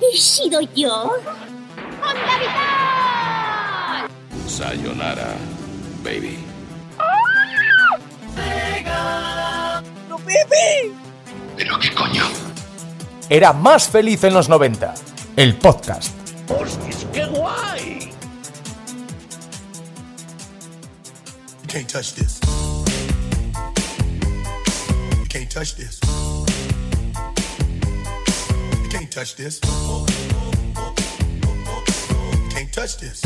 ¿He 0.00 0.16
sido 0.16 0.60
yo? 0.74 1.12
¡Onda 2.02 2.38
Vital! 2.38 4.08
Sayonara, 4.46 5.34
baby. 6.02 6.38
¡No, 10.08 10.18
Pepe! 10.18 10.92
¿Pero 11.56 11.78
qué 11.78 11.94
coño? 11.94 12.24
Era 13.28 13.52
más 13.52 13.88
feliz 13.88 14.24
en 14.24 14.34
los 14.34 14.48
90. 14.48 14.94
El 15.36 15.56
podcast. 15.56 16.12
¡Hostias, 16.48 17.06
qué 17.12 17.26
guay! 17.26 18.10
You 21.62 21.68
can't 21.68 21.88
touch 21.88 22.14
this. 22.14 22.37
Touch 25.58 25.74
this. 25.74 25.98
You 28.80 28.88
can't 28.90 29.10
touch 29.10 29.34
this. 29.34 29.60
You 29.64 30.06
can't 32.48 32.72
touch 32.72 32.98
this. 32.98 33.24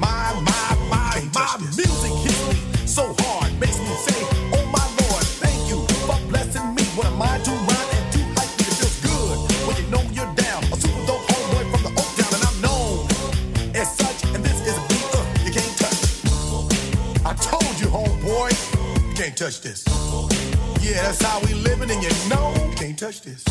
My, 0.00 0.34
my, 0.42 0.76
my, 0.90 1.22
my 1.32 1.58
music 1.60 2.10
hits 2.10 2.48
me 2.48 2.86
so 2.88 3.14
hard, 3.20 3.52
makes 3.60 3.78
me 3.78 3.86
say, 4.02 4.18
Oh 4.52 4.66
my 4.74 4.82
Lord, 4.98 5.24
thank 5.38 5.68
you 5.70 5.86
for 6.08 6.18
blessing 6.26 6.74
me. 6.74 6.82
What 6.98 7.06
am 7.06 7.22
I 7.22 7.38
to 7.38 7.50
rhyme 7.52 7.90
and 7.94 8.12
to 8.14 8.18
hype 8.34 8.50
me? 8.58 8.66
It 8.66 8.74
feels 8.74 8.98
good 9.06 9.38
when 9.64 9.76
you 9.76 9.86
know 9.92 10.02
you're 10.10 10.34
down. 10.34 10.64
A 10.72 10.76
super 10.76 11.06
dope 11.06 11.22
homeboy 11.30 11.70
from 11.70 11.82
the 11.86 11.92
Oak 12.00 12.10
Town, 12.18 12.34
and 12.34 12.42
I'm 12.42 12.58
known 12.66 13.06
as 13.76 13.96
such. 13.96 14.24
And 14.34 14.42
this 14.44 14.58
is 14.66 14.74
a 14.76 14.80
beat 14.88 15.06
uh, 15.14 15.22
you 15.44 15.52
can't 15.52 15.76
touch. 15.78 16.02
I 17.24 17.32
told 17.34 17.78
you, 17.78 17.86
homeboy, 17.86 18.50
you 19.08 19.14
can't 19.14 19.36
touch 19.36 19.60
this. 19.60 20.07
Yeah, 20.88 21.02
that's 21.02 21.22
how 21.22 21.38
we 21.40 21.52
living, 21.52 21.90
and 21.90 22.02
you 22.02 22.08
know 22.30 22.54
you 22.64 22.74
can't 22.74 22.98
touch 22.98 23.20
this. 23.20 23.44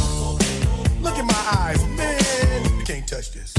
Look 1.00 1.20
in 1.20 1.28
my 1.28 1.44
eyes, 1.62 1.78
man, 1.90 2.66
you 2.66 2.84
can't 2.84 3.08
touch 3.08 3.32
this. 3.32 3.54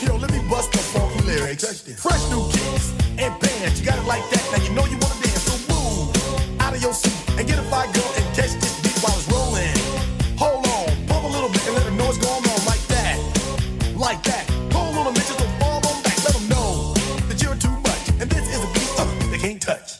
Yo, 0.00 0.14
let 0.14 0.30
me 0.30 0.38
bust 0.48 0.70
the 0.70 0.78
funky 0.78 1.26
lyrics. 1.26 1.82
Fresh 1.98 2.30
new 2.30 2.46
kicks 2.52 2.94
and 3.18 3.34
bands, 3.40 3.80
you 3.80 3.86
got 3.86 3.98
it 3.98 4.06
like 4.06 4.22
that. 4.30 4.46
Now 4.52 4.62
you 4.62 4.70
know 4.70 4.86
you 4.86 4.96
wanna 5.02 5.18
dance, 5.26 5.42
so 5.42 5.58
move 5.74 6.60
out 6.60 6.72
of 6.72 6.80
your 6.80 6.92
seat 6.94 7.18
and 7.36 7.48
get 7.48 7.58
a 7.58 7.62
fire 7.62 7.90
girl 7.92 8.12
and 8.14 8.24
catch 8.36 8.54
this 8.62 8.78
beat 8.78 8.96
while 9.02 9.18
it's 9.18 9.26
rolling. 9.26 9.74
Hold 10.38 10.64
on, 10.70 10.86
pump 11.08 11.24
a 11.24 11.32
little 11.34 11.50
bit 11.50 11.66
and 11.66 11.74
let 11.74 11.84
them 11.84 11.96
know 11.96 12.06
what's 12.06 12.18
going 12.18 12.46
on 12.46 12.60
like 12.64 12.84
that, 12.94 13.18
like 13.96 14.22
that. 14.22 14.46
Pull 14.70 14.86
a 14.86 14.94
little 14.94 15.12
bitches 15.12 15.34
and 15.42 15.50
fall 15.58 15.82
on 15.82 16.02
back, 16.04 16.16
let 16.22 16.34
them 16.38 16.46
know 16.48 16.94
that 17.26 17.42
you're 17.42 17.56
too 17.58 17.74
much. 17.90 18.22
And 18.22 18.30
this 18.30 18.46
is 18.54 18.62
a 18.62 18.70
beat 18.70 18.90
uh, 19.02 19.30
they 19.32 19.38
can't 19.38 19.60
touch. 19.60 19.99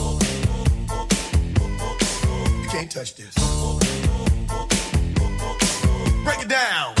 Can't 2.81 2.91
touch 2.91 3.13
this. 3.13 3.35
Break 6.23 6.41
it 6.41 6.49
down. 6.49 7.00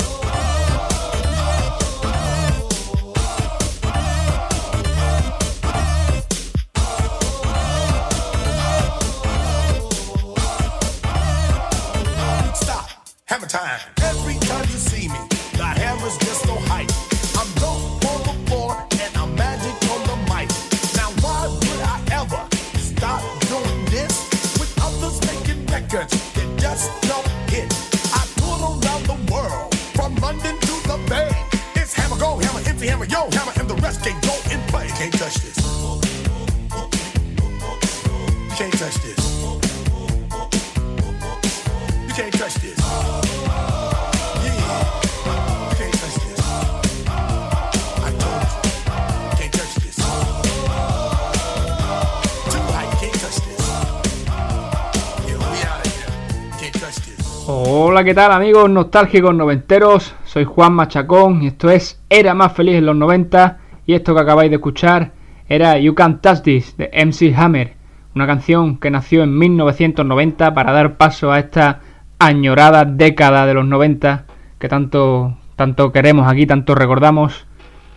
Hola, 57.47 58.03
¿qué 58.03 58.13
tal 58.13 58.31
amigos 58.31 58.69
nostálgicos 58.69 59.35
noventeros? 59.35 60.13
Soy 60.25 60.45
Juan 60.45 60.73
Machacón 60.73 61.43
y 61.43 61.47
esto 61.47 61.69
es 61.69 62.01
Era 62.09 62.33
más 62.33 62.53
feliz 62.53 62.75
en 62.75 62.85
los 62.85 62.95
90 62.95 63.57
y 63.85 63.93
esto 63.93 64.13
que 64.13 64.21
acabáis 64.21 64.51
de 64.51 64.55
escuchar 64.57 65.11
era 65.49 65.77
You 65.77 65.95
Can't 65.95 66.21
Touch 66.21 66.41
This 66.43 66.77
de 66.77 66.89
MC 66.93 67.35
Hammer, 67.37 67.73
una 68.15 68.25
canción 68.25 68.77
que 68.77 68.89
nació 68.89 69.23
en 69.23 69.37
1990 69.37 70.53
para 70.53 70.71
dar 70.71 70.97
paso 70.97 71.31
a 71.31 71.39
esta 71.39 71.81
añorada 72.19 72.85
década 72.85 73.45
de 73.45 73.53
los 73.55 73.65
90 73.65 74.25
que 74.59 74.69
tanto, 74.69 75.37
tanto 75.55 75.91
queremos 75.91 76.31
aquí, 76.31 76.45
tanto 76.45 76.75
recordamos. 76.75 77.47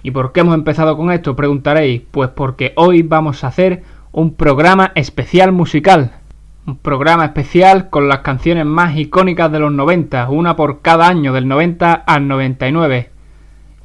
¿Y 0.02 0.10
por 0.10 0.32
qué 0.32 0.40
hemos 0.40 0.54
empezado 0.54 0.96
con 0.96 1.12
esto? 1.12 1.36
Preguntaréis. 1.36 2.02
Pues 2.10 2.30
porque 2.30 2.72
hoy 2.76 3.02
vamos 3.02 3.44
a 3.44 3.48
hacer 3.48 3.82
un 4.12 4.34
programa 4.34 4.92
especial 4.94 5.52
musical. 5.52 6.12
Un 6.66 6.78
programa 6.78 7.26
especial 7.26 7.90
con 7.90 8.08
las 8.08 8.20
canciones 8.20 8.64
más 8.64 8.96
icónicas 8.96 9.52
de 9.52 9.58
los 9.58 9.70
90, 9.70 10.30
una 10.30 10.56
por 10.56 10.80
cada 10.80 11.06
año, 11.06 11.34
del 11.34 11.46
90 11.46 11.92
al 11.92 12.26
99. 12.26 13.10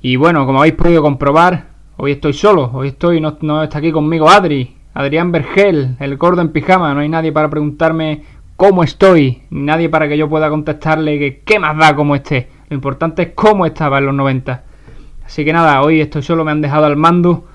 Y 0.01 0.15
bueno, 0.15 0.45
como 0.45 0.59
habéis 0.59 0.75
podido 0.75 1.01
comprobar, 1.01 1.71
hoy 1.97 2.13
estoy 2.13 2.31
solo, 2.31 2.71
hoy 2.73 2.87
estoy, 2.87 3.19
no, 3.19 3.37
no 3.41 3.61
está 3.63 3.79
aquí 3.79 3.91
conmigo 3.91 4.29
Adri, 4.29 4.77
Adrián 4.93 5.33
Vergel, 5.33 5.97
el 5.99 6.15
gordo 6.15 6.39
en 6.39 6.53
pijama, 6.53 6.93
no 6.93 7.01
hay 7.01 7.09
nadie 7.09 7.33
para 7.33 7.49
preguntarme 7.49 8.23
cómo 8.55 8.81
estoy, 8.85 9.43
nadie 9.49 9.89
para 9.89 10.07
que 10.07 10.17
yo 10.17 10.29
pueda 10.29 10.49
contestarle 10.49 11.19
que 11.19 11.41
qué 11.41 11.59
más 11.59 11.77
da 11.77 11.93
cómo 11.97 12.15
esté. 12.15 12.47
Lo 12.69 12.75
importante 12.75 13.23
es 13.23 13.29
cómo 13.35 13.65
estaba 13.65 13.97
en 13.97 14.05
los 14.05 14.15
90. 14.15 14.63
Así 15.25 15.43
que 15.43 15.51
nada, 15.51 15.81
hoy 15.81 15.99
estoy 15.99 16.23
solo, 16.23 16.45
me 16.45 16.51
han 16.51 16.61
dejado 16.61 16.85
al 16.85 16.95
mando. 16.95 17.45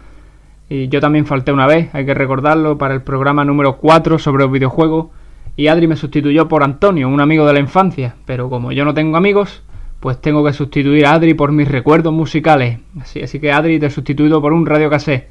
Y 0.69 0.89
yo 0.89 1.01
también 1.01 1.27
falté 1.27 1.53
una 1.53 1.67
vez, 1.67 1.95
hay 1.95 2.07
que 2.07 2.15
recordarlo, 2.15 2.79
para 2.79 2.95
el 2.95 3.03
programa 3.03 3.45
número 3.45 3.77
4 3.77 4.19
sobre 4.19 4.45
los 4.45 4.53
videojuegos. 4.53 5.09
Y 5.57 5.69
Adri 5.69 5.87
me 5.87 5.97
sustituyó 5.97 6.49
por 6.49 6.65
Antonio, 6.65 7.09
un 7.09 7.21
amigo 7.21 7.47
de 7.47 7.53
la 7.53 7.61
infancia. 7.61 8.17
Pero 8.25 8.49
como 8.49 8.73
yo 8.73 8.85
no 8.85 8.95
tengo 8.95 9.17
amigos, 9.17 9.63
pues 10.01 10.21
tengo 10.21 10.45
que 10.45 10.53
sustituir 10.53 11.07
a 11.07 11.15
Adri 11.15 11.35
por 11.35 11.53
mis 11.53 11.69
recuerdos 11.69 12.13
musicales. 12.13 12.79
Así, 13.01 13.23
así 13.23 13.39
que 13.41 13.53
Adri 13.53 13.79
te 13.79 13.87
he 13.87 13.91
sustituido 13.91 14.41
por 14.41 14.53
un 14.53 14.67
radio 14.67 14.91
cassette. 14.91 15.29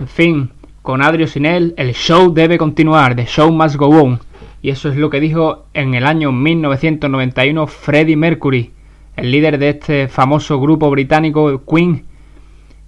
En 0.00 0.08
fin, 0.08 0.50
con 0.82 1.02
Adri 1.02 1.24
o 1.24 1.26
sin 1.26 1.46
él, 1.46 1.74
el 1.76 1.92
show 1.94 2.32
debe 2.32 2.58
continuar, 2.58 3.14
the 3.14 3.26
show 3.26 3.52
must 3.52 3.76
go 3.76 3.88
on. 3.88 4.20
Y 4.62 4.70
eso 4.70 4.88
es 4.88 4.96
lo 4.96 5.10
que 5.10 5.20
dijo 5.20 5.66
en 5.74 5.94
el 5.94 6.06
año 6.06 6.32
1991 6.32 7.66
Freddie 7.66 8.16
Mercury 8.16 8.72
el 9.16 9.30
líder 9.30 9.58
de 9.58 9.68
este 9.70 10.08
famoso 10.08 10.60
grupo 10.60 10.90
británico 10.90 11.62
Queen, 11.64 12.04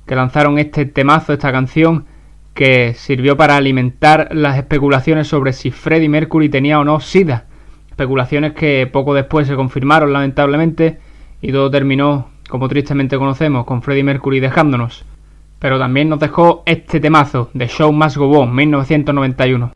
que 0.06 0.17
lanzaron 0.17 0.58
este 0.58 0.87
temazo, 0.87 1.32
esta 1.32 1.53
canción, 1.53 2.06
que 2.55 2.94
sirvió 2.94 3.37
para 3.37 3.56
alimentar 3.56 4.29
las 4.32 4.56
especulaciones 4.56 5.29
sobre 5.29 5.53
si 5.53 5.70
Freddie 5.70 6.08
Mercury 6.08 6.49
tenía 6.49 6.81
o 6.81 6.85
no 6.85 7.00
SIDA. 7.00 7.44
Especulaciones 7.91 8.53
que 8.53 8.88
poco 8.91 9.14
después 9.14 9.47
se 9.47 9.56
confirmaron 9.56 10.12
lamentablemente 10.12 10.99
y 11.43 11.53
todo 11.53 11.70
terminó, 11.70 12.29
como 12.49 12.69
tristemente 12.69 13.19
conocemos, 13.19 13.67
con 13.67 13.82
Freddie 13.82 14.05
Mercury 14.05 14.41
dejándonos. 14.41 15.05
Pero 15.58 15.79
también 15.79 16.09
nos 16.09 16.20
dejó 16.20 16.62
este 16.67 17.00
temazo, 17.00 17.50
de 17.52 17.69
Show 17.69 17.93
Must 17.93 18.17
Go 18.17 18.41
On, 18.41 18.55
1991. 18.55 19.73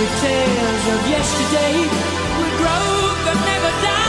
with 0.00 0.20
tales 0.22 0.84
of 0.94 1.10
yesterday, 1.10 1.76
with 2.40 2.54
road 2.64 3.16
that 3.26 3.36
never 3.44 3.70
died. 3.84 3.99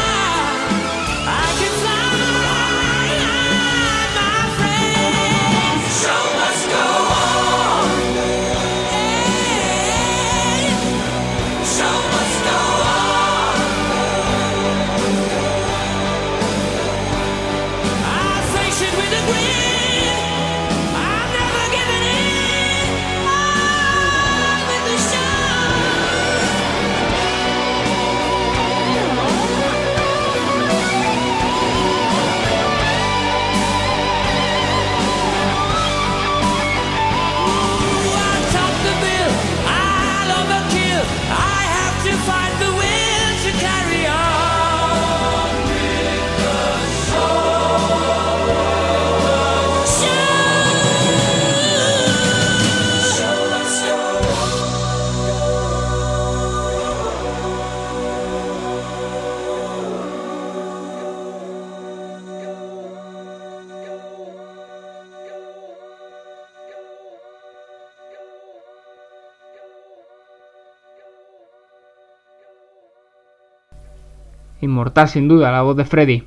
Inmortal 74.81 75.07
sin 75.07 75.27
duda 75.27 75.51
la 75.51 75.61
voz 75.61 75.77
de 75.77 75.85
Freddy. 75.85 76.23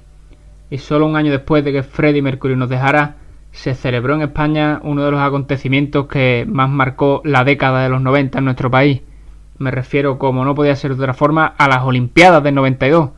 Y 0.71 0.79
solo 0.79 1.07
un 1.07 1.17
año 1.17 1.33
después 1.33 1.65
de 1.65 1.73
que 1.73 1.83
Freddy 1.83 2.23
Mercury 2.23 2.55
nos 2.55 2.69
dejara, 2.69 3.17
se 3.51 3.75
celebró 3.75 4.15
en 4.15 4.23
España 4.23 4.81
uno 4.85 5.05
de 5.05 5.11
los 5.11 5.21
acontecimientos 5.21 6.07
que 6.07 6.47
más 6.49 6.71
marcó 6.71 7.21
la 7.25 7.43
década 7.43 7.83
de 7.83 7.89
los 7.89 8.01
90 8.01 8.39
en 8.39 8.45
nuestro 8.45 8.71
país. 8.71 9.01
Me 9.59 9.73
refiero, 9.73 10.19
como 10.19 10.45
no 10.45 10.55
podía 10.55 10.77
ser 10.77 10.95
de 10.95 11.03
otra 11.03 11.15
forma, 11.15 11.47
a 11.59 11.69
las 11.69 11.83
Olimpiadas 11.83 12.45
del 12.45 12.55
92. 12.55 13.11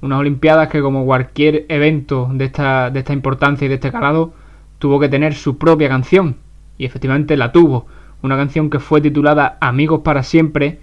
Unas 0.00 0.18
Olimpiadas 0.18 0.68
que, 0.68 0.80
como 0.80 1.04
cualquier 1.04 1.64
evento 1.68 2.28
de 2.32 2.46
esta, 2.46 2.90
de 2.90 2.98
esta 3.00 3.12
importancia 3.12 3.66
y 3.66 3.68
de 3.68 3.74
este 3.74 3.92
calado, 3.92 4.34
tuvo 4.80 4.98
que 4.98 5.08
tener 5.08 5.34
su 5.34 5.58
propia 5.58 5.88
canción. 5.88 6.36
Y 6.76 6.86
efectivamente 6.86 7.36
la 7.36 7.52
tuvo. 7.52 7.86
Una 8.20 8.36
canción 8.36 8.68
que 8.68 8.80
fue 8.80 9.00
titulada 9.00 9.58
Amigos 9.60 10.00
para 10.02 10.24
siempre 10.24 10.80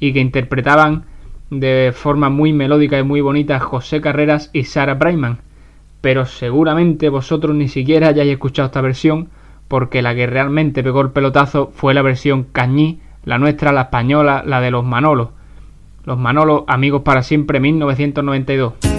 y 0.00 0.12
que 0.12 0.20
interpretaban 0.20 1.04
de 1.50 1.92
forma 1.94 2.28
muy 2.28 2.52
melódica 2.52 2.98
y 2.98 3.02
muy 3.02 3.20
bonita 3.20 3.58
José 3.60 4.00
Carreras 4.00 4.50
y 4.52 4.64
Sara 4.64 4.94
Brightman 4.94 5.38
pero 6.00 6.26
seguramente 6.26 7.08
vosotros 7.08 7.54
ni 7.56 7.68
siquiera 7.68 8.08
hayáis 8.08 8.32
escuchado 8.32 8.66
esta 8.66 8.80
versión, 8.80 9.28
porque 9.66 10.02
la 10.02 10.14
que 10.14 10.26
realmente 10.26 10.82
pegó 10.82 11.00
el 11.00 11.10
pelotazo 11.10 11.70
fue 11.74 11.94
la 11.94 12.02
versión 12.02 12.44
cañí, 12.44 13.00
la 13.24 13.38
nuestra, 13.38 13.72
la 13.72 13.82
española, 13.82 14.42
la 14.46 14.60
de 14.60 14.70
los 14.70 14.84
Manolos. 14.84 15.30
Los 16.04 16.18
Manolos, 16.18 16.64
amigos 16.68 17.02
para 17.02 17.22
siempre, 17.22 17.60
1992. 17.60 18.97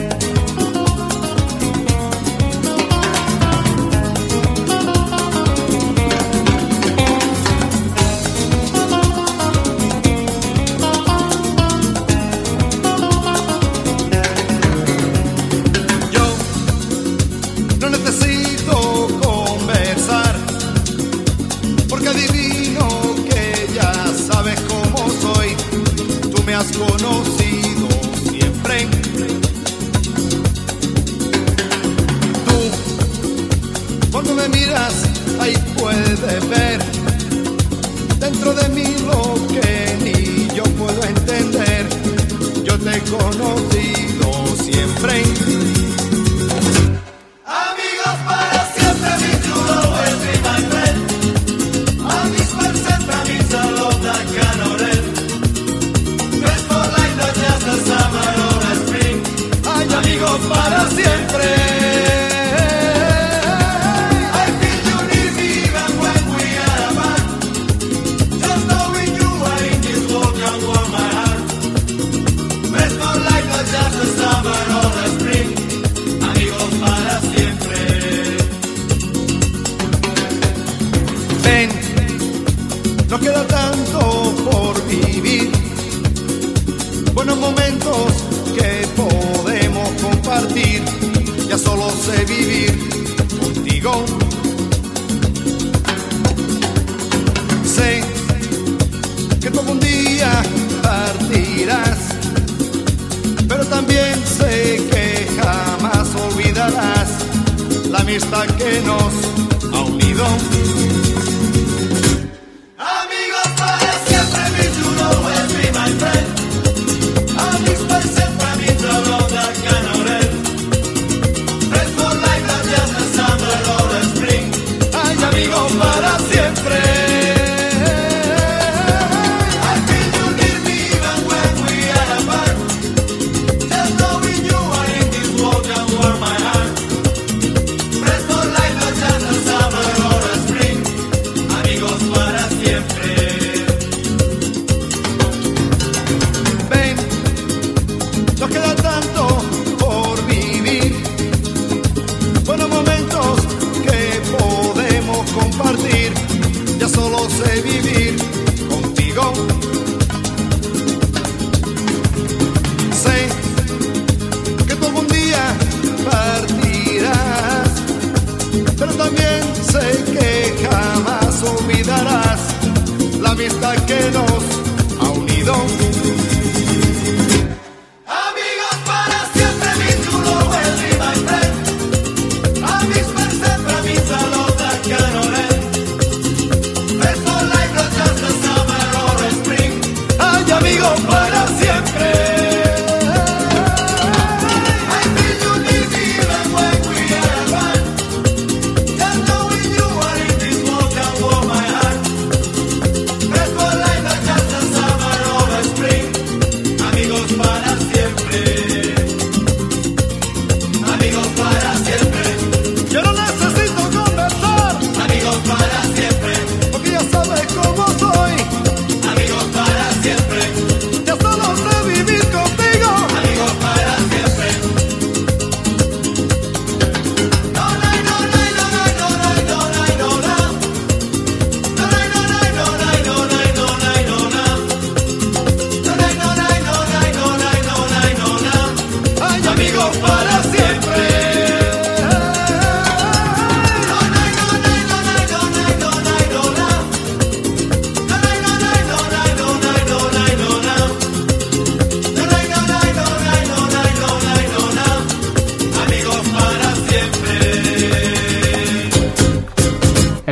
para 60.48 60.90
siempre. 60.90 61.49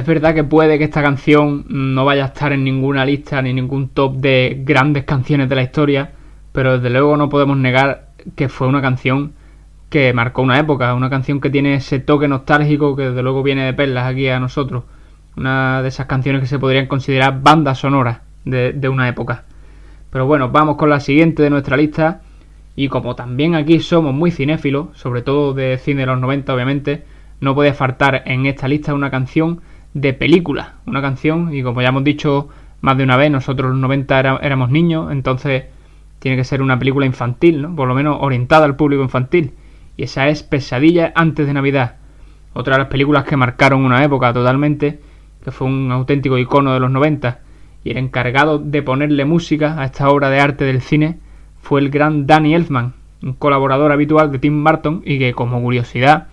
Verdad 0.07 0.33
que 0.33 0.43
puede 0.43 0.77
que 0.77 0.85
esta 0.85 1.03
canción 1.03 1.65
no 1.69 2.05
vaya 2.05 2.23
a 2.23 2.27
estar 2.27 2.51
en 2.53 2.63
ninguna 2.63 3.05
lista 3.05 3.41
ni 3.41 3.53
ningún 3.53 3.89
top 3.89 4.15
de 4.17 4.63
grandes 4.65 5.03
canciones 5.03 5.49
de 5.49 5.55
la 5.55 5.63
historia, 5.63 6.11
pero 6.51 6.79
desde 6.79 6.89
luego 6.89 7.15
no 7.17 7.29
podemos 7.29 7.57
negar 7.57 8.07
que 8.35 8.49
fue 8.49 8.67
una 8.67 8.81
canción 8.81 9.33
que 9.89 10.13
marcó 10.13 10.41
una 10.41 10.59
época, 10.59 10.93
una 10.93 11.09
canción 11.09 11.39
que 11.39 11.49
tiene 11.49 11.75
ese 11.75 11.99
toque 11.99 12.27
nostálgico 12.27 12.95
que 12.95 13.09
desde 13.09 13.21
luego 13.23 13.43
viene 13.43 13.65
de 13.65 13.73
perlas 13.73 14.07
aquí 14.07 14.27
a 14.27 14.39
nosotros. 14.39 14.83
Una 15.35 15.81
de 15.81 15.89
esas 15.89 16.07
canciones 16.07 16.41
que 16.41 16.47
se 16.47 16.59
podrían 16.59 16.87
considerar 16.87 17.41
bandas 17.41 17.79
sonoras 17.79 18.21
de, 18.43 18.73
de 18.73 18.89
una 18.89 19.07
época. 19.07 19.43
Pero 20.09 20.25
bueno, 20.25 20.49
vamos 20.49 20.77
con 20.77 20.89
la 20.89 20.99
siguiente 20.99 21.43
de 21.43 21.49
nuestra 21.49 21.77
lista. 21.77 22.21
Y 22.75 22.89
como 22.89 23.15
también 23.15 23.55
aquí 23.55 23.79
somos 23.79 24.13
muy 24.13 24.31
cinéfilos, 24.31 24.97
sobre 24.97 25.21
todo 25.21 25.53
de 25.53 25.77
cine 25.77 26.01
de 26.01 26.07
los 26.07 26.19
90 26.19 26.53
obviamente, 26.53 27.05
no 27.39 27.55
puede 27.55 27.73
faltar 27.73 28.23
en 28.25 28.45
esta 28.45 28.67
lista 28.67 28.93
una 28.93 29.11
canción 29.11 29.61
de 30.01 30.13
película. 30.13 30.75
Una 30.85 31.01
canción, 31.01 31.53
y 31.53 31.63
como 31.63 31.81
ya 31.81 31.89
hemos 31.89 32.03
dicho 32.03 32.49
más 32.81 32.97
de 32.97 33.03
una 33.03 33.17
vez, 33.17 33.31
nosotros 33.31 33.71
los 33.71 33.79
90 33.79 34.19
era- 34.19 34.39
éramos 34.41 34.69
niños, 34.69 35.11
entonces 35.11 35.65
tiene 36.19 36.37
que 36.37 36.43
ser 36.43 36.61
una 36.61 36.79
película 36.79 37.05
infantil, 37.05 37.61
¿no? 37.61 37.75
Por 37.75 37.87
lo 37.87 37.95
menos 37.95 38.17
orientada 38.21 38.65
al 38.65 38.75
público 38.75 39.03
infantil. 39.03 39.53
Y 39.95 40.03
esa 40.03 40.27
es 40.29 40.43
Pesadilla 40.43 41.11
antes 41.15 41.47
de 41.47 41.53
Navidad. 41.53 41.95
Otra 42.53 42.75
de 42.75 42.79
las 42.79 42.87
películas 42.89 43.23
que 43.23 43.37
marcaron 43.37 43.83
una 43.85 44.03
época 44.03 44.33
totalmente, 44.33 44.99
que 45.43 45.51
fue 45.51 45.67
un 45.67 45.91
auténtico 45.91 46.37
icono 46.37 46.73
de 46.73 46.79
los 46.79 46.91
90. 46.91 47.39
Y 47.83 47.91
el 47.91 47.97
encargado 47.97 48.59
de 48.59 48.81
ponerle 48.81 49.25
música 49.25 49.79
a 49.79 49.85
esta 49.85 50.09
obra 50.09 50.29
de 50.29 50.39
arte 50.39 50.65
del 50.65 50.81
cine 50.81 51.19
fue 51.61 51.81
el 51.81 51.89
gran 51.89 52.27
Danny 52.27 52.53
Elfman, 52.55 52.93
un 53.23 53.33
colaborador 53.33 53.91
habitual 53.91 54.31
de 54.31 54.39
Tim 54.39 54.63
Burton 54.63 55.01
y 55.05 55.19
que 55.19 55.33
como 55.33 55.61
curiosidad 55.61 56.27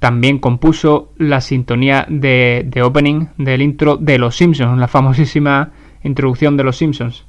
también 0.00 0.38
compuso 0.38 1.12
la 1.18 1.40
sintonía 1.40 2.06
de, 2.08 2.64
de 2.66 2.82
opening 2.82 3.26
del 3.36 3.62
intro 3.62 3.96
de 3.96 4.18
Los 4.18 4.34
Simpsons, 4.34 4.78
la 4.78 4.88
famosísima 4.88 5.70
introducción 6.02 6.56
de 6.56 6.64
Los 6.64 6.78
Simpsons. 6.78 7.26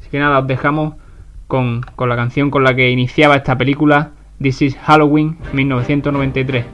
Así 0.00 0.08
que 0.10 0.18
nada, 0.18 0.40
os 0.40 0.46
dejamos 0.46 0.94
con, 1.46 1.82
con 1.94 2.08
la 2.08 2.16
canción 2.16 2.50
con 2.50 2.64
la 2.64 2.74
que 2.74 2.90
iniciaba 2.90 3.36
esta 3.36 3.56
película, 3.56 4.12
This 4.40 4.62
is 4.62 4.76
Halloween 4.76 5.36
1993. 5.52 6.64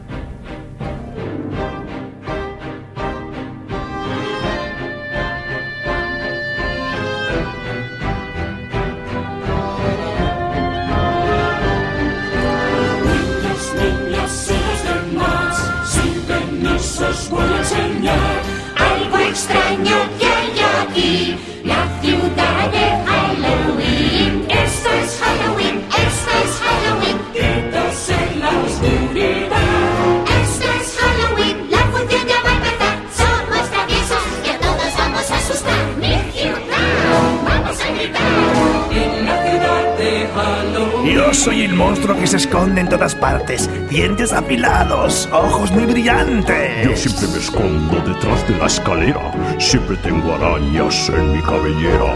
El 41.74 41.78
monstruo 41.78 42.16
que 42.16 42.26
se 42.26 42.36
esconde 42.36 42.80
en 42.82 42.88
todas 42.88 43.16
partes. 43.16 43.68
Dientes 43.88 44.32
afilados, 44.32 45.28
ojos 45.32 45.72
muy 45.72 45.84
brillantes. 45.86 46.84
Yo 46.84 46.96
siempre 46.96 47.26
me 47.28 47.38
escondo 47.38 47.96
detrás 48.00 48.46
de 48.46 48.56
la 48.56 48.66
escalera. 48.66 49.32
Siempre 49.58 49.96
tengo 49.96 50.34
arañas 50.34 51.08
en 51.08 51.32
mi 51.32 51.42
cabellera. 51.42 52.12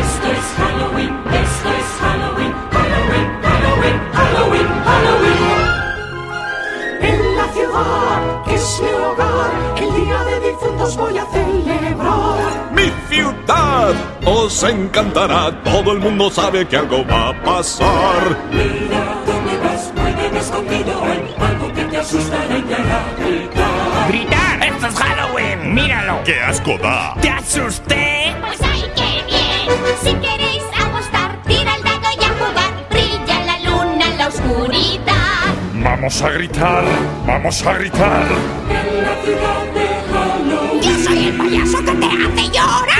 Esto 0.00 0.28
es 0.38 0.46
Halloween, 0.56 1.14
esto 1.26 1.68
es 1.80 1.88
Halloween, 2.00 2.52
Halloween, 2.70 3.28
Halloween, 3.42 3.98
Halloween, 4.12 4.68
Halloween. 4.84 5.40
En 7.00 7.36
la 7.36 7.46
ciudad 7.52 8.44
que 8.44 8.54
es 8.54 8.82
mi 8.82 8.92
hogar, 9.02 9.50
el 9.82 10.04
día 10.04 10.18
de 10.24 10.48
difuntos 10.48 10.96
voy 10.96 11.18
a 11.18 11.24
celebrar. 11.26 12.70
Mi 12.72 12.92
ciudad 13.08 13.94
os 14.32 14.62
encantará. 14.62 15.50
Todo 15.62 15.92
el 15.92 16.00
mundo 16.00 16.30
sabe 16.30 16.66
que 16.66 16.76
algo 16.76 17.04
va 17.06 17.28
a 17.28 17.42
pasar. 17.42 18.36
Mira 18.50 19.16
dónde 19.26 19.58
vas, 19.58 19.92
muy 19.94 20.12
bien 20.12 20.36
escondido, 20.36 21.04
hay 21.04 21.34
algo 21.48 21.72
que 21.72 21.84
te 21.84 21.96
asustará 21.98 22.58
y 22.58 22.62
te 22.62 22.74
hará 22.74 23.04
gritar. 23.18 24.08
¡Gritar! 24.08 24.66
¡Esto 24.66 24.86
es 24.86 24.94
Halloween! 24.94 25.74
¡Míralo! 25.74 26.22
¡Qué 26.24 26.40
asco 26.40 26.78
da! 26.78 27.14
¡Te 27.20 27.30
asusté! 27.30 28.34
Pues 28.40 28.60
ay, 28.62 28.84
qué 28.96 29.24
bien. 29.26 29.68
Si 30.02 30.14
queréis 30.14 30.62
apostar, 30.84 31.38
tira 31.46 31.76
el 31.76 31.82
dado 31.84 32.08
y 32.18 32.24
a 32.24 32.28
jugar. 32.40 32.88
Brilla 32.90 33.44
la 33.46 33.58
luna 33.70 34.06
en 34.06 34.18
la 34.18 34.28
oscuridad. 34.28 35.54
Vamos 35.74 36.22
a 36.22 36.28
gritar, 36.30 36.84
vamos 37.26 37.66
a 37.66 37.72
gritar. 37.74 38.26
En 38.68 39.02
la 39.02 39.14
ciudad 39.24 39.64
de 39.74 39.86
Halloween. 40.12 40.82
Yo 40.82 41.04
soy 41.04 41.26
el 41.26 41.36
payaso 41.36 41.78
que 41.84 41.92
te 41.92 42.06
hace 42.06 42.50
llorar. 42.50 42.91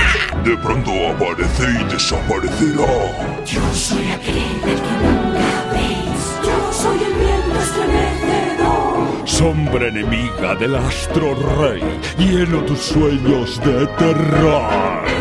De 0.44 0.56
pronto 0.56 0.90
aparece 1.08 1.70
y 1.70 1.84
desaparecerá. 1.92 3.44
Yo 3.46 3.60
soy 3.72 4.10
aquel 4.10 4.34
del 4.34 4.80
que 4.82 4.94
nunca 5.04 5.50
veis. 5.72 6.22
Yo 6.44 6.72
soy 6.72 6.98
el 6.98 7.14
viento 7.14 7.60
estremecedor. 7.60 9.28
Sombra 9.28 9.86
enemiga 9.86 10.56
del 10.56 10.74
astro 10.74 11.36
rey, 11.60 11.82
lleno 12.18 12.64
tus 12.64 12.80
sueños 12.80 13.60
de 13.64 13.86
terror. 13.86 15.11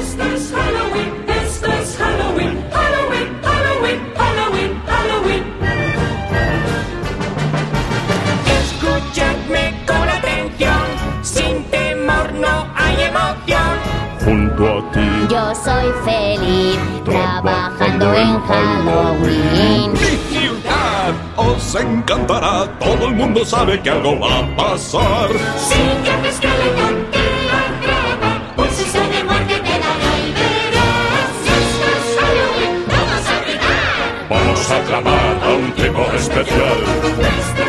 Yo 15.51 15.55
soy 15.65 15.91
feliz 16.05 16.79
trabajando 17.03 18.13
en 18.13 18.39
Halloween. 18.39 19.91
Mi 19.91 20.37
ciudad 20.37 21.13
os 21.35 21.75
encantará. 21.75 22.71
Todo 22.79 23.07
el 23.07 23.15
mundo 23.15 23.43
sabe 23.43 23.81
que 23.81 23.89
algo 23.89 24.17
va 24.17 24.39
a 24.39 24.55
pasar. 24.55 25.27
Si 25.57 25.75
que 26.05 26.29
esqueleto 26.29 26.87
te 27.11 27.19
atrapa, 27.59 28.31
un 28.55 28.69
susto 28.69 28.99
de 28.99 29.23
muerte 29.25 29.55
te 29.55 29.75
y 29.75 30.31
verás. 30.39 31.35
Esto 31.59 31.85
es 31.97 32.07
Halloween, 32.21 32.85
vamos 32.87 33.27
a 33.27 33.37
gritar. 33.43 34.29
vamos 34.29 34.71
a 34.71 34.81
clamar 34.83 35.35
a 35.43 35.49
un 35.49 35.71
tipo 35.73 36.01
especial. 36.13 37.61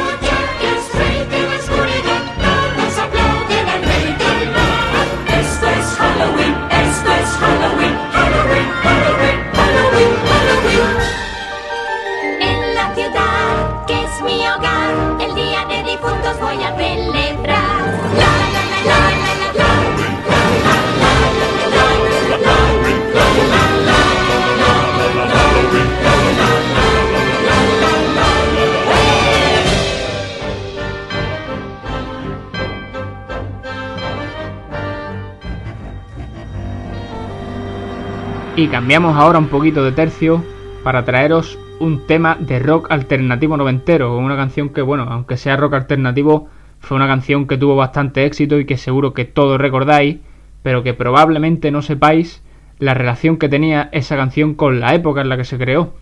Y 38.54 38.68
cambiamos 38.68 39.16
ahora 39.16 39.38
un 39.38 39.48
poquito 39.48 39.82
de 39.82 39.92
tercio 39.92 40.44
para 40.84 41.06
traeros 41.06 41.58
un 41.80 42.06
tema 42.06 42.36
de 42.38 42.58
rock 42.58 42.90
alternativo 42.90 43.56
noventero, 43.56 44.18
una 44.18 44.36
canción 44.36 44.68
que, 44.68 44.82
bueno, 44.82 45.06
aunque 45.08 45.38
sea 45.38 45.56
rock 45.56 45.72
alternativo, 45.72 46.50
fue 46.78 46.96
una 46.96 47.06
canción 47.06 47.46
que 47.46 47.56
tuvo 47.56 47.76
bastante 47.76 48.26
éxito 48.26 48.60
y 48.60 48.66
que 48.66 48.76
seguro 48.76 49.14
que 49.14 49.24
todos 49.24 49.58
recordáis, 49.58 50.18
pero 50.62 50.82
que 50.82 50.92
probablemente 50.92 51.70
no 51.70 51.80
sepáis 51.80 52.42
la 52.78 52.92
relación 52.92 53.38
que 53.38 53.48
tenía 53.48 53.88
esa 53.90 54.16
canción 54.16 54.52
con 54.52 54.80
la 54.80 54.94
época 54.94 55.22
en 55.22 55.30
la 55.30 55.38
que 55.38 55.44
se 55.44 55.56
creó. 55.56 55.94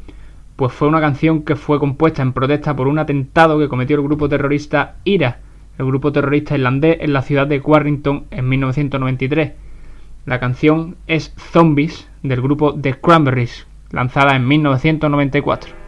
Pues 0.57 0.73
fue 0.73 0.89
una 0.89 1.01
canción 1.01 1.43
que 1.43 1.55
fue 1.55 1.79
compuesta 1.79 2.21
en 2.21 2.33
protesta 2.33 2.75
por 2.75 2.89
un 2.89 2.99
atentado 2.99 3.61
que 3.61 3.69
cometió 3.69 3.95
el 3.95 4.03
grupo 4.03 4.29
terrorista 4.29 4.97
IRA, 5.05 5.39
el 5.79 5.87
grupo 5.87 6.11
terrorista 6.11 6.57
irlandés 6.57 6.97
en 7.01 7.13
la 7.13 7.23
ciudad 7.23 7.47
de 7.47 7.61
Warrington 7.61 8.25
en 8.33 8.49
1993. 8.49 9.53
La 10.27 10.39
canción 10.39 10.97
es 11.07 11.35
Zombies 11.53 12.09
del 12.23 12.43
grupo 12.43 12.75
The 12.75 13.01
Cranberries, 13.01 13.67
lanzada 13.91 14.37
en 14.37 14.47
1994. 14.47 15.80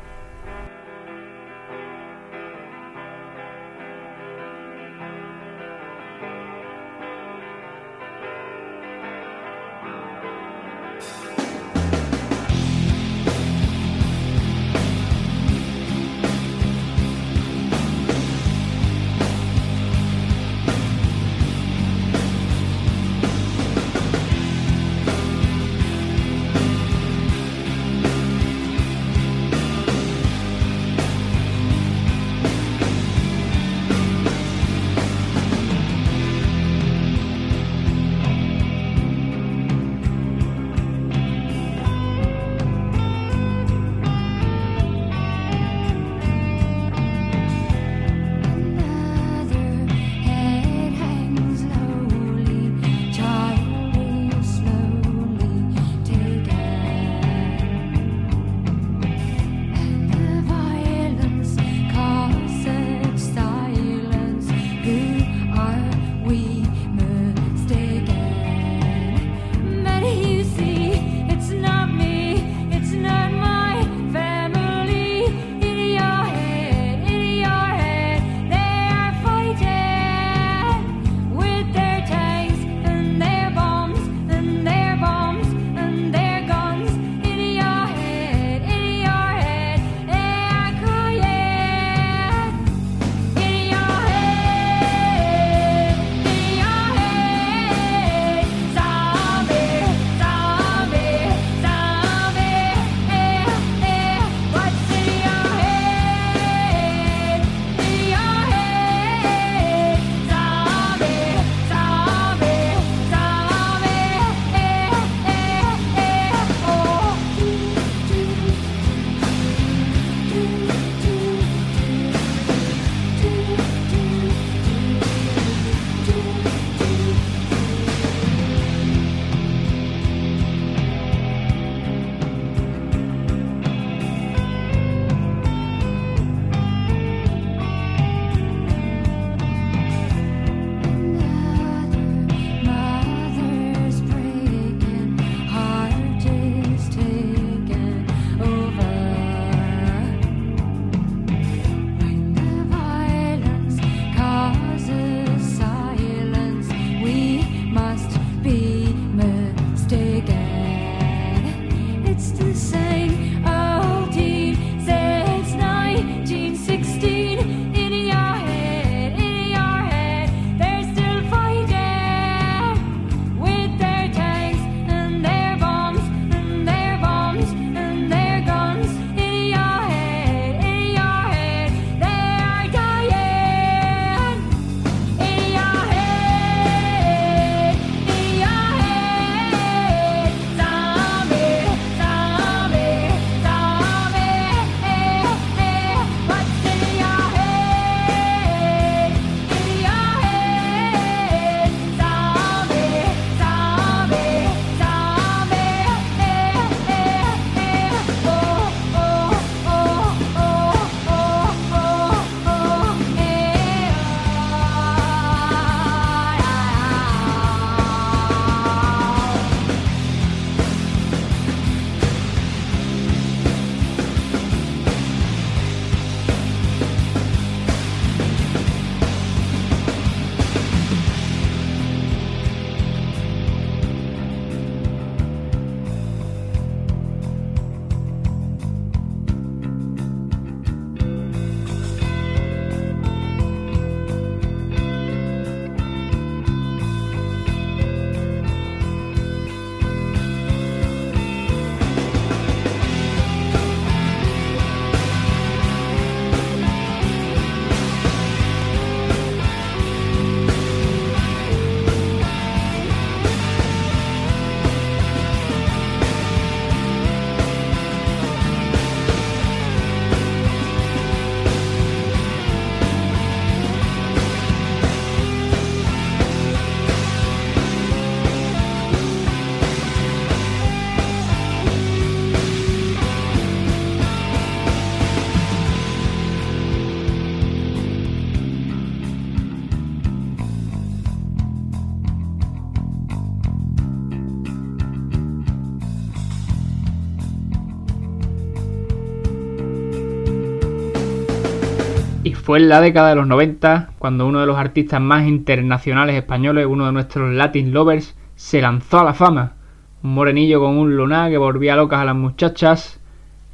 Fue 302.52 302.58
en 302.58 302.68
la 302.68 302.82
década 302.82 303.08
de 303.08 303.14
los 303.14 303.26
90 303.26 303.92
cuando 303.98 304.26
uno 304.26 304.40
de 304.40 304.46
los 304.46 304.58
artistas 304.58 305.00
más 305.00 305.26
internacionales 305.26 306.16
españoles, 306.16 306.66
uno 306.68 306.84
de 306.84 306.92
nuestros 306.92 307.32
Latin 307.32 307.72
Lovers, 307.72 308.14
se 308.36 308.60
lanzó 308.60 309.00
a 309.00 309.04
la 309.04 309.14
fama. 309.14 309.54
Un 310.02 310.12
morenillo 310.12 310.60
con 310.60 310.76
un 310.76 310.94
lunar 310.94 311.30
que 311.30 311.38
volvía 311.38 311.76
locas 311.76 312.00
a 312.00 312.04
las 312.04 312.14
muchachas, 312.14 313.00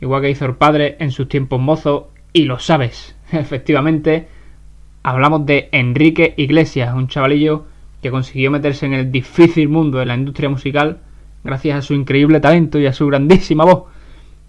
igual 0.01 0.23
que 0.23 0.31
hizo 0.31 0.47
el 0.47 0.57
padre 0.57 0.97
en 0.99 1.13
sus 1.13 1.29
tiempos 1.29 1.61
mozos, 1.61 2.07
y 2.33 2.47
lo 2.47 2.59
sabes, 2.59 3.17
efectivamente, 3.31 4.27
hablamos 5.05 5.47
de 5.47 5.69
Enrique 5.71 6.35
Iglesias, 6.37 6.93
un 6.93 7.07
chavalillo 7.07 7.67
que 8.03 8.11
consiguió 8.11 8.51
meterse 8.51 8.87
en 8.87 8.95
el 8.95 9.13
difícil 9.13 9.69
mundo 9.69 9.99
de 9.99 10.07
la 10.07 10.17
industria 10.17 10.49
musical 10.49 10.99
gracias 11.45 11.79
a 11.79 11.83
su 11.83 11.95
increíble 11.95 12.41
talento 12.41 12.81
y 12.81 12.87
a 12.87 12.93
su 12.93 13.07
grandísima 13.07 13.63
voz, 13.63 13.85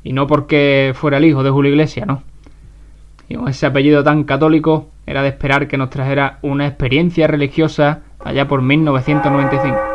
y 0.04 0.12
no 0.12 0.26
porque 0.26 0.94
fuera 0.96 1.18
el 1.18 1.26
hijo 1.26 1.44
de 1.44 1.52
Julio 1.52 1.70
Iglesias, 1.70 2.08
¿no? 2.08 2.24
Y 3.30 3.36
con 3.36 3.48
ese 3.48 3.68
apellido 3.68 4.04
tan 4.04 4.24
católico 4.24 4.89
era 5.06 5.22
de 5.22 5.30
esperar 5.30 5.68
que 5.68 5.78
nos 5.78 5.89
trajera 5.89 6.39
una 6.42 6.68
experiencia 6.68 7.28
religiosa 7.28 8.02
allá 8.20 8.48
por 8.48 8.62
1995. 8.62 9.88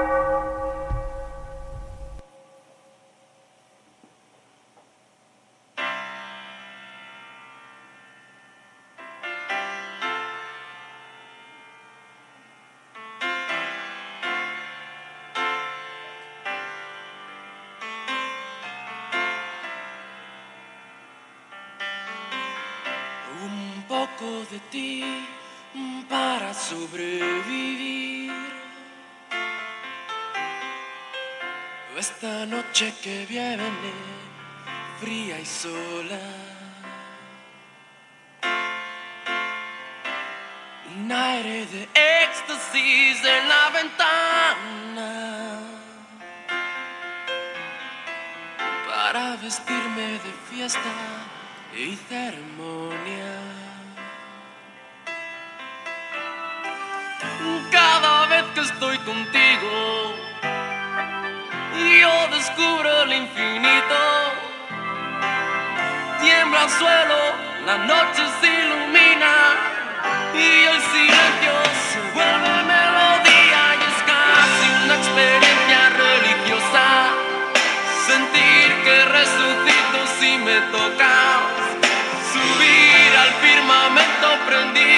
aprendí. 84.55 84.94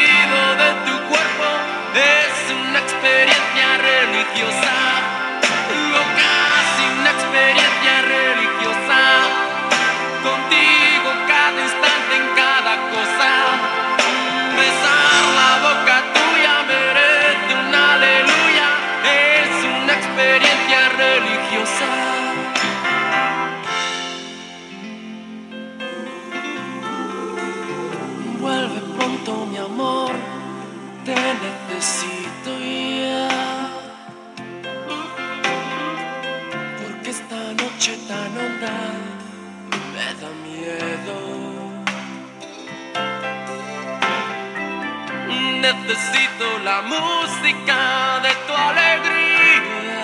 necesito 45.86 46.58
la 46.64 46.82
música 46.82 48.18
de 48.20 48.32
tu 48.46 48.52
alegría 48.52 50.02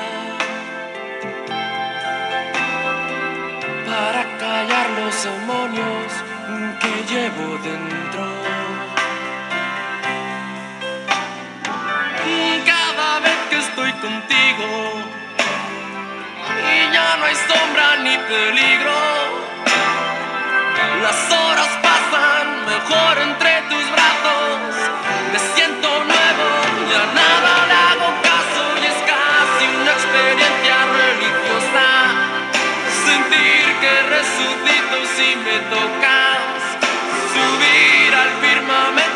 para 3.87 4.23
callar 4.38 4.90
los 4.90 5.25
demonios 5.25 6.12
que 6.81 7.12
llevo 7.12 7.59
dentro. 7.59 8.25
Cada 12.64 13.21
vez 13.21 13.38
que 13.51 13.59
estoy 13.59 13.92
contigo 13.95 14.68
y 16.75 16.92
ya 16.95 17.16
no 17.16 17.25
hay 17.25 17.35
sombra 17.35 17.97
ni 18.05 18.16
peligro, 18.18 19.01
las 21.03 21.33
horas 21.33 21.68
pasan 21.83 22.66
mejor 22.66 23.18
entre 23.18 23.62
tus 23.62 23.90
brazos. 23.90 24.02
Me 25.33 25.38
siento 25.38 25.88
nuevo, 25.88 26.49
ya 26.92 27.07
nada 27.14 27.66
la 27.66 27.95
boca 28.05 28.35
soy, 28.55 28.85
es 28.85 28.99
casi 29.12 29.64
una 29.81 29.92
experiencia 29.92 30.77
religiosa. 31.01 31.87
Sentir 33.07 33.64
que 33.81 33.92
resucito 34.11 34.97
si 35.16 35.37
me 35.37 35.59
tocas, 35.71 36.62
subir 37.33 38.14
al 38.14 38.31
firmamento. 38.42 39.12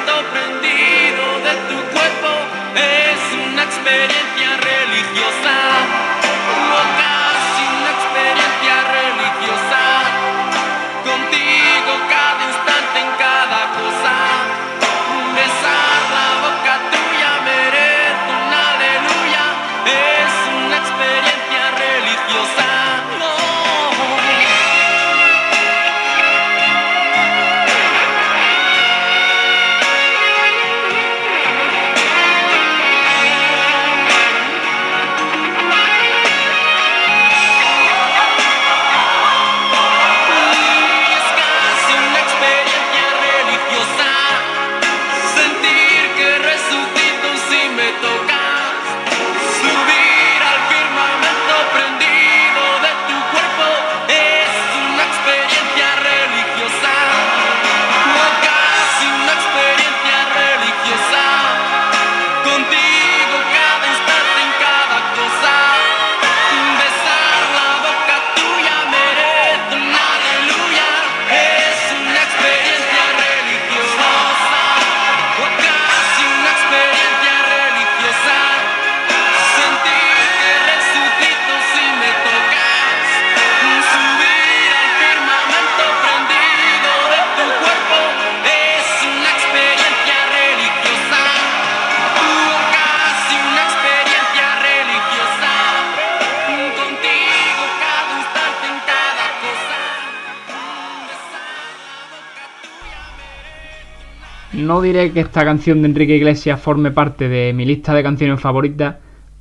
no 104.67 104.81
diré 104.81 105.13
que 105.13 105.21
esta 105.21 105.45
canción 105.45 105.81
de 105.81 105.89
Enrique 105.89 106.17
Iglesias 106.17 106.61
forme 106.61 106.91
parte 106.91 107.29
de 107.29 107.53
mi 107.53 107.65
lista 107.65 107.95
de 107.95 108.03
canciones 108.03 108.41
favoritas, 108.41 108.97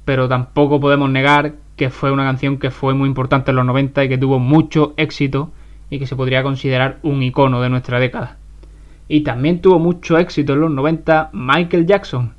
pero 0.06 0.30
tampoco 0.30 0.80
podemos 0.80 1.10
negar 1.10 1.54
que 1.76 1.90
fue 1.90 2.12
una 2.12 2.24
canción 2.24 2.58
que 2.58 2.72
fue 2.72 2.94
muy 2.94 3.10
importante 3.10 3.52
en 3.52 3.58
los 3.58 3.66
90 3.66 4.04
y 4.04 4.10
que 4.10 4.18
tuvo 4.18 4.40
mucho 4.40 4.94
éxito 4.98 5.52
y 5.90 6.00
que 6.00 6.08
se 6.08 6.16
podría 6.16 6.44
considerar 6.44 7.00
un 7.02 7.24
icono 7.24 7.62
de 7.62 7.70
nuestra 7.70 8.00
década. 8.00 8.38
Y 9.08 9.22
también 9.22 9.62
tuvo 9.62 9.80
mucho 9.80 10.18
éxito 10.18 10.54
en 10.54 10.62
los 10.62 10.72
90 10.72 11.32
Michael 11.34 11.86
Jackson. 11.86 12.34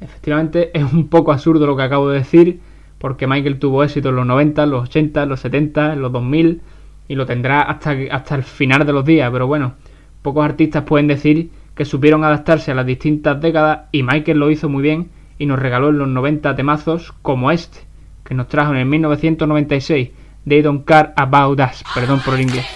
Efectivamente 0.00 0.70
es 0.78 0.92
un 0.92 1.08
poco 1.08 1.32
absurdo 1.32 1.66
lo 1.66 1.76
que 1.76 1.82
acabo 1.84 2.10
de 2.10 2.18
decir, 2.18 2.60
porque 2.98 3.26
Michael 3.26 3.58
tuvo 3.58 3.84
éxito 3.84 4.08
en 4.08 4.16
los 4.16 4.26
90, 4.26 4.66
los 4.66 4.84
80, 4.84 5.26
los 5.26 5.40
70, 5.40 5.94
los 5.96 6.10
2000 6.12 6.60
y 7.06 7.14
lo 7.14 7.26
tendrá 7.26 7.62
hasta, 7.62 7.94
hasta 8.10 8.34
el 8.34 8.42
final 8.42 8.84
de 8.84 8.92
los 8.92 9.04
días, 9.04 9.30
pero 9.30 9.46
bueno, 9.46 9.74
pocos 10.22 10.44
artistas 10.44 10.84
pueden 10.84 11.06
decir 11.06 11.50
que 11.74 11.84
supieron 11.84 12.24
adaptarse 12.24 12.70
a 12.70 12.74
las 12.74 12.86
distintas 12.86 13.40
décadas 13.40 13.88
y 13.92 14.02
Michael 14.02 14.38
lo 14.38 14.50
hizo 14.50 14.68
muy 14.68 14.82
bien 14.82 15.10
y 15.38 15.46
nos 15.46 15.58
regaló 15.58 15.88
en 15.88 15.98
los 15.98 16.08
90 16.08 16.54
temazos 16.54 17.12
como 17.22 17.50
este, 17.50 17.80
que 18.24 18.34
nos 18.34 18.48
trajo 18.48 18.72
en 18.72 18.78
el 18.78 18.86
1996, 18.86 20.10
They 20.46 20.62
Don't 20.62 20.84
Care 20.84 21.10
About 21.16 21.60
Us, 21.60 21.84
perdón 21.94 22.20
por 22.24 22.34
el 22.34 22.42
inglés. 22.42 22.66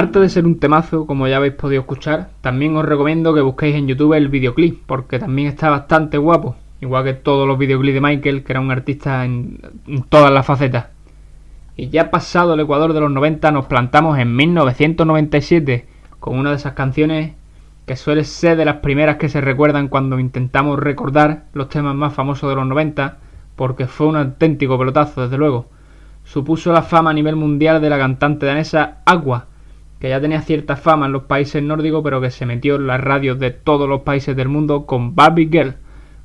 Aparte 0.00 0.18
de 0.18 0.30
ser 0.30 0.46
un 0.46 0.58
temazo, 0.58 1.04
como 1.04 1.28
ya 1.28 1.36
habéis 1.36 1.52
podido 1.52 1.82
escuchar, 1.82 2.30
también 2.40 2.74
os 2.74 2.86
recomiendo 2.86 3.34
que 3.34 3.42
busquéis 3.42 3.76
en 3.76 3.86
YouTube 3.86 4.14
el 4.14 4.30
videoclip, 4.30 4.80
porque 4.86 5.18
también 5.18 5.48
está 5.48 5.68
bastante 5.68 6.16
guapo, 6.16 6.56
igual 6.80 7.04
que 7.04 7.12
todos 7.12 7.46
los 7.46 7.58
videoclips 7.58 7.96
de 7.96 8.00
Michael, 8.00 8.42
que 8.42 8.52
era 8.54 8.62
un 8.62 8.70
artista 8.70 9.26
en, 9.26 9.60
todas 10.08 10.32
las 10.32 10.46
facetas. 10.46 10.86
Y 11.76 11.90
ya 11.90 12.10
pasado 12.10 12.54
el 12.54 12.60
Ecuador 12.60 12.94
de 12.94 13.00
los 13.00 13.10
90 13.10 13.52
nos 13.52 13.66
plantamos 13.66 14.18
en 14.18 14.34
1997 14.34 15.86
con 16.18 16.38
una 16.38 16.48
de 16.48 16.56
esas 16.56 16.72
canciones 16.72 17.34
que 17.84 17.94
suele 17.94 18.24
ser 18.24 18.56
de 18.56 18.64
las 18.64 18.76
primeras 18.76 19.16
que 19.16 19.28
se 19.28 19.42
recuerdan 19.42 19.88
cuando 19.88 20.18
intentamos 20.18 20.78
recordar 20.78 21.44
los 21.52 21.68
temas 21.68 21.94
más 21.94 22.14
famosos 22.14 22.48
de 22.48 22.56
los 22.56 22.66
90, 22.66 23.18
porque 23.54 23.86
fue 23.86 24.06
un 24.06 24.16
auténtico 24.16 24.78
pelotazo, 24.78 25.20
desde 25.20 25.36
luego. 25.36 25.66
Supuso 26.24 26.72
la 26.72 26.80
fama 26.80 27.10
a 27.10 27.12
nivel 27.12 27.36
mundial 27.36 27.82
de 27.82 27.90
la 27.90 27.98
cantante 27.98 28.46
danesa 28.46 29.02
Aqua, 29.04 29.49
que 30.00 30.08
ya 30.08 30.20
tenía 30.20 30.40
cierta 30.42 30.76
fama 30.76 31.06
en 31.06 31.12
los 31.12 31.24
países 31.24 31.62
nórdicos 31.62 32.02
pero 32.02 32.20
que 32.20 32.30
se 32.30 32.46
metió 32.46 32.76
en 32.76 32.86
las 32.86 33.00
radios 33.00 33.38
de 33.38 33.50
todos 33.50 33.88
los 33.88 34.00
países 34.00 34.34
del 34.34 34.48
mundo 34.48 34.86
con 34.86 35.14
Barbie 35.14 35.50
Girl, 35.50 35.74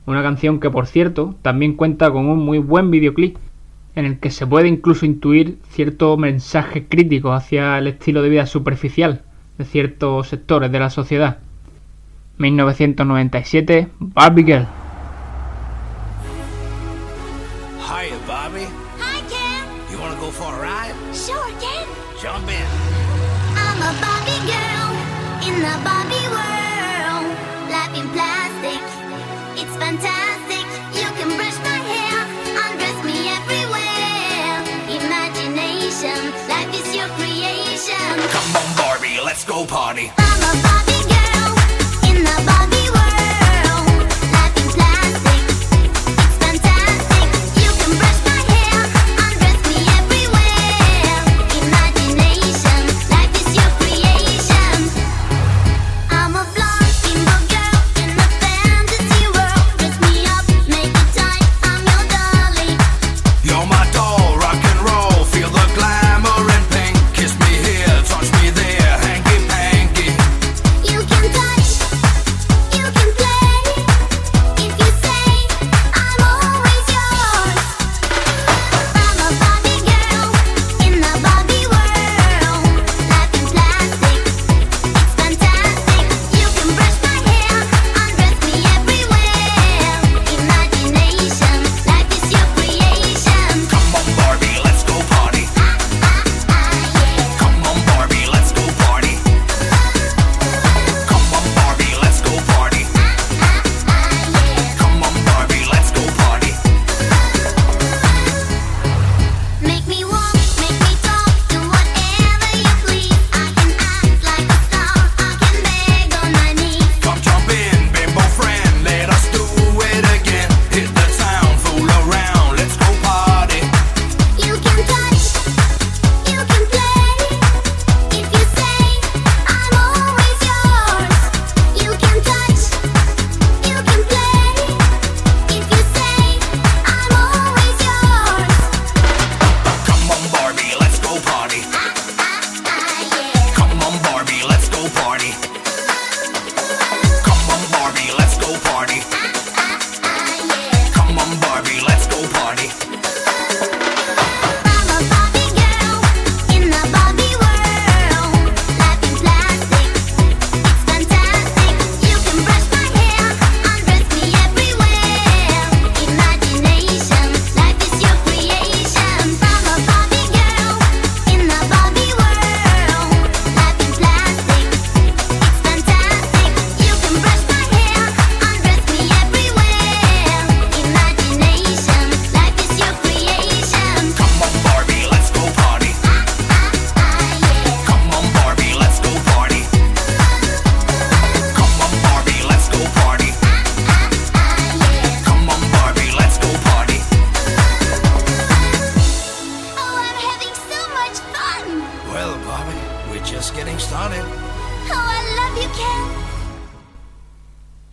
una 0.06 0.24
canción 0.24 0.60
que 0.60 0.70
por 0.70 0.88
cierto 0.88 1.36
también 1.42 1.74
cuenta 1.74 2.10
con 2.12 2.26
un 2.28 2.40
muy 2.40 2.58
buen 2.58 2.90
videoclip 2.90 3.38
en 3.96 4.06
el 4.06 4.20
que 4.20 4.30
se 4.30 4.48
puede 4.48 4.68
incluso 4.68 5.06
intuir 5.06 5.60
cierto 5.70 6.18
mensaje 6.18 6.86
crítico 6.86 7.34
hacia 7.34 7.78
el 7.78 7.88
estilo 7.88 8.22
de 8.22 8.30
vida 8.30 8.46
superficial 8.46 9.22
de 9.58 9.66
ciertos 9.66 10.28
sectores 10.28 10.72
de 10.72 10.80
la 10.80 10.90
sociedad. 10.90 11.40
1997, 12.38 13.88
Barbie 14.00 14.44
Girl. 14.44 14.85
Barbie, 39.46 39.66
let's 39.66 39.70
go 39.70 39.76
party. 39.76 40.25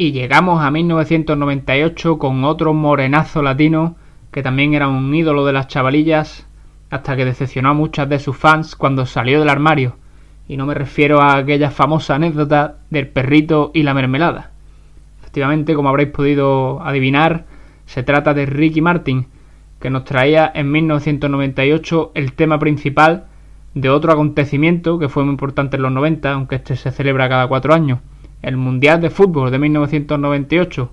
Y 0.03 0.11
llegamos 0.11 0.61
a 0.61 0.73
1998 0.73 2.19
con 2.19 2.43
otro 2.43 2.75
morenazo 2.75 3.41
latino 3.41 3.95
que 4.33 4.43
también 4.43 4.75
era 4.75 4.89
un 4.89 5.15
ídolo 5.15 5.47
de 5.47 5.53
las 5.53 5.69
chavalillas 5.69 6.45
hasta 6.91 7.15
que 7.15 7.25
decepcionó 7.25 7.69
a 7.69 7.75
muchas 7.75 8.09
de 8.09 8.19
sus 8.19 8.37
fans 8.37 8.75
cuando 8.75 9.07
salió 9.07 9.39
del 9.39 9.49
armario. 9.49 9.95
Y 10.49 10.57
no 10.57 10.67
me 10.67 10.75
refiero 10.75 11.21
a 11.21 11.37
aquella 11.37 11.71
famosa 11.71 12.17
anécdota 12.17 12.79
del 12.91 13.07
perrito 13.07 13.71
y 13.75 13.85
la 13.85 13.95
mermelada. 13.95 14.51
Efectivamente, 15.21 15.73
como 15.73 15.91
habréis 15.91 16.11
podido 16.11 16.83
adivinar, 16.83 17.45
se 17.87 18.03
trata 18.03 18.35
de 18.35 18.47
Ricky 18.47 18.81
Martin, 18.81 19.29
que 19.79 19.91
nos 19.91 20.03
traía 20.03 20.51
en 20.53 20.69
1998 20.73 22.11
el 22.17 22.33
tema 22.33 22.59
principal 22.59 23.27
de 23.75 23.89
otro 23.89 24.11
acontecimiento 24.11 24.99
que 24.99 25.09
fue 25.09 25.23
muy 25.23 25.31
importante 25.31 25.77
en 25.77 25.83
los 25.83 25.93
90, 25.93 26.33
aunque 26.33 26.57
este 26.57 26.75
se 26.75 26.91
celebra 26.91 27.29
cada 27.29 27.47
cuatro 27.47 27.73
años, 27.73 28.01
el 28.43 28.57
Mundial 28.57 29.01
de 29.01 29.11
Fútbol 29.11 29.51
de 29.51 29.59
1998, 29.59 30.91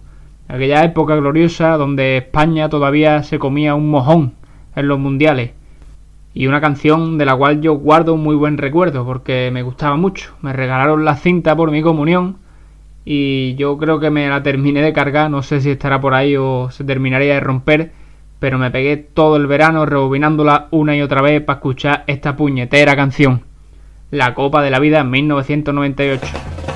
aquella 0.47 0.83
época 0.83 1.15
gloriosa 1.15 1.77
donde 1.77 2.17
España 2.17 2.69
todavía 2.69 3.23
se 3.23 3.39
comía 3.39 3.75
un 3.75 3.89
mojón 3.89 4.33
en 4.75 4.87
los 4.87 4.99
mundiales. 4.99 5.51
Y 6.33 6.45
una 6.47 6.61
canción 6.61 7.17
de 7.17 7.25
la 7.25 7.35
cual 7.35 7.59
yo 7.59 7.73
guardo 7.73 8.13
un 8.13 8.23
muy 8.23 8.35
buen 8.35 8.57
recuerdo 8.57 9.03
porque 9.03 9.49
me 9.51 9.63
gustaba 9.63 9.97
mucho. 9.97 10.35
Me 10.41 10.53
regalaron 10.53 11.03
la 11.03 11.15
cinta 11.15 11.55
por 11.55 11.71
mi 11.71 11.81
comunión 11.81 12.37
y 13.03 13.55
yo 13.55 13.77
creo 13.77 13.99
que 13.99 14.11
me 14.11 14.29
la 14.29 14.43
terminé 14.43 14.81
de 14.83 14.93
cargar, 14.93 15.31
no 15.31 15.41
sé 15.41 15.59
si 15.61 15.71
estará 15.71 15.99
por 15.99 16.13
ahí 16.13 16.37
o 16.37 16.69
se 16.69 16.83
terminaría 16.83 17.33
de 17.33 17.39
romper, 17.39 17.91
pero 18.37 18.59
me 18.59 18.69
pegué 18.69 18.97
todo 18.97 19.37
el 19.37 19.47
verano 19.47 19.87
rebobinándola 19.87 20.67
una 20.69 20.95
y 20.95 21.01
otra 21.01 21.21
vez 21.21 21.41
para 21.41 21.57
escuchar 21.57 22.03
esta 22.05 22.35
puñetera 22.35 22.95
canción. 22.95 23.41
La 24.11 24.35
Copa 24.35 24.61
de 24.61 24.69
la 24.69 24.79
Vida 24.79 24.99
en 24.99 25.09
1998. 25.09 26.68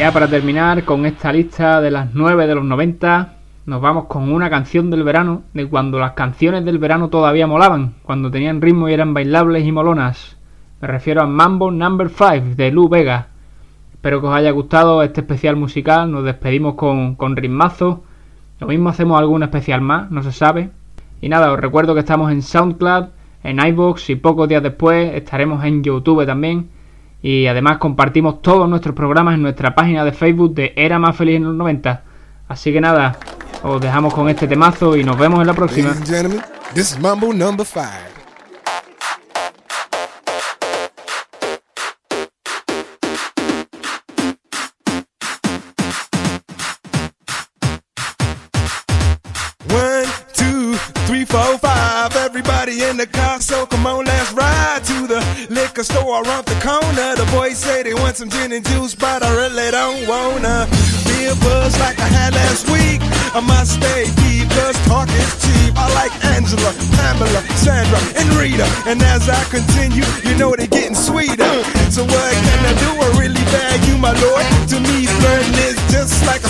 Ya 0.00 0.12
para 0.12 0.28
terminar 0.28 0.86
con 0.86 1.04
esta 1.04 1.30
lista 1.30 1.82
de 1.82 1.90
las 1.90 2.14
9 2.14 2.46
de 2.46 2.54
los 2.54 2.64
90, 2.64 3.34
nos 3.66 3.82
vamos 3.82 4.06
con 4.06 4.32
una 4.32 4.48
canción 4.48 4.90
del 4.90 5.02
verano, 5.02 5.42
de 5.52 5.68
cuando 5.68 5.98
las 5.98 6.12
canciones 6.12 6.64
del 6.64 6.78
verano 6.78 7.10
todavía 7.10 7.46
molaban, 7.46 7.96
cuando 8.02 8.30
tenían 8.30 8.62
ritmo 8.62 8.88
y 8.88 8.94
eran 8.94 9.12
bailables 9.12 9.66
y 9.66 9.72
molonas. 9.72 10.38
Me 10.80 10.88
refiero 10.88 11.20
a 11.20 11.26
Mambo 11.26 11.70
Number 11.70 12.08
5 12.08 12.56
de 12.56 12.70
Lu 12.70 12.88
Vega. 12.88 13.26
Espero 13.92 14.22
que 14.22 14.28
os 14.28 14.34
haya 14.34 14.52
gustado 14.52 15.02
este 15.02 15.20
especial 15.20 15.56
musical, 15.56 16.10
nos 16.10 16.24
despedimos 16.24 16.76
con, 16.76 17.14
con 17.14 17.36
ritmazo. 17.36 18.02
Lo 18.58 18.68
mismo 18.68 18.88
hacemos 18.88 19.18
algún 19.18 19.42
especial 19.42 19.82
más, 19.82 20.10
no 20.10 20.22
se 20.22 20.32
sabe. 20.32 20.70
Y 21.20 21.28
nada, 21.28 21.52
os 21.52 21.60
recuerdo 21.60 21.92
que 21.92 22.00
estamos 22.00 22.32
en 22.32 22.40
SoundCloud, 22.40 23.08
en 23.42 23.58
iVoox 23.58 24.08
y 24.08 24.16
pocos 24.16 24.48
días 24.48 24.62
después 24.62 25.12
estaremos 25.14 25.62
en 25.62 25.84
YouTube 25.84 26.24
también. 26.24 26.70
Y 27.22 27.46
además 27.46 27.78
compartimos 27.78 28.40
todos 28.42 28.68
nuestros 28.68 28.94
programas 28.94 29.34
en 29.34 29.42
nuestra 29.42 29.74
página 29.74 30.04
de 30.04 30.12
Facebook 30.12 30.54
de 30.54 30.72
Era 30.76 30.98
Más 30.98 31.16
Feliz 31.16 31.36
en 31.36 31.44
los 31.44 31.54
90. 31.54 32.02
Así 32.48 32.72
que 32.72 32.80
nada, 32.80 33.18
os 33.62 33.80
dejamos 33.80 34.14
con 34.14 34.28
este 34.28 34.48
temazo 34.48 34.96
y 34.96 35.04
nos 35.04 35.18
vemos 35.18 35.40
en 35.40 35.46
la 35.46 35.54
próxima. 35.54 35.94
Four, 51.30 51.58
five. 51.58 52.16
Everybody 52.16 52.82
in 52.82 52.96
the 52.96 53.06
car, 53.06 53.40
so 53.40 53.64
come 53.64 53.86
on, 53.86 54.04
let's 54.04 54.32
ride 54.32 54.82
to 54.84 55.06
the 55.06 55.20
liquor 55.80 55.92
store 55.92 56.22
around 56.22 56.46
the 56.46 56.58
corner. 56.60 57.16
The 57.16 57.28
boys 57.32 57.58
say 57.58 57.82
they 57.82 57.94
want 57.94 58.16
some 58.16 58.28
gin 58.28 58.52
and 58.52 58.64
juice, 58.66 58.94
but 58.94 59.22
I 59.22 59.30
really 59.36 59.70
don't 59.70 60.06
wanna 60.06 60.68
be 61.06 61.26
a 61.26 61.34
buzz 61.36 61.78
like 61.80 61.98
I 61.98 62.08
had 62.08 62.34
last 62.34 62.68
week. 62.68 63.00
I 63.34 63.40
must 63.40 63.74
stay 63.74 64.04
deep, 64.20 64.48
cause 64.50 64.76
talk 64.86 65.08
is 65.08 65.32
cheap. 65.42 65.72
I 65.76 65.86
like 65.94 66.12
Angela, 66.36 66.72
Pamela, 66.96 67.40
Sandra, 67.56 68.00
and 68.16 68.28
Rita. 68.36 68.66
And 68.86 69.02
as 69.02 69.28
I 69.28 69.42
continue, 69.44 70.04
you 70.24 70.36
know 70.36 70.54
they're 70.56 70.66
getting 70.66 70.94
sweeter. 70.94 71.52
So 71.90 72.04
what 72.04 72.32
can 72.46 72.60
I 72.66 72.74
do? 72.84 72.90
I 73.00 73.08
really 73.18 73.40
you, 73.88 73.96
my 73.98 74.12
lord. 74.20 74.44
To 74.70 74.76
me, 74.80 75.06
flirting 75.06 75.58
is 75.68 75.78
just 75.90 76.24
like 76.26 76.42
a 76.42 76.49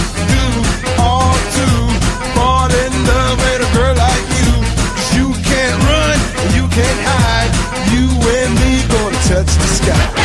can't 6.71 7.01
hide. 7.03 7.51
You 7.91 8.07
and 8.37 8.53
me 8.55 8.71
gonna 8.87 9.17
touch 9.27 9.51
the 9.57 9.67
sky. 9.67 10.21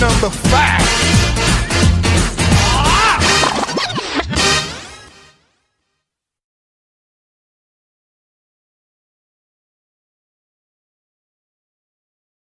Number 0.00 0.30
five. 0.30 0.67